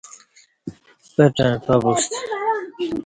پٹݩع 1.13 1.51
پَہ 1.65 1.75
بوستہ 1.83 2.15